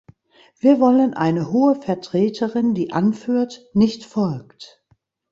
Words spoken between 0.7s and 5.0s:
wollen eine Hohe Vertreterin, die anführt, nicht folgt.